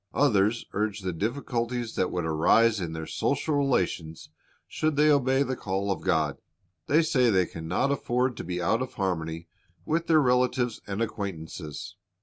"^ 0.01 0.03
Others 0.19 0.65
urge 0.73 1.01
the 1.01 1.13
difficulties 1.13 1.93
that 1.93 2.11
would 2.11 2.25
arise 2.25 2.81
in 2.81 2.93
their 2.93 3.05
social 3.05 3.53
relations 3.53 4.29
should 4.67 4.95
they 4.95 5.11
obey 5.11 5.43
the 5.43 5.55
call 5.55 5.91
of 5.91 6.01
God. 6.01 6.39
They 6.87 7.03
say 7.03 7.29
they 7.29 7.45
can 7.45 7.67
not 7.67 7.91
afford 7.91 8.35
to 8.37 8.43
be 8.43 8.59
out 8.59 8.81
of 8.81 8.95
harmony 8.95 9.47
with 9.85 10.07
their 10.07 10.19
relatives 10.19 10.81
and 10.87 11.03
acquaintances. 11.03 11.97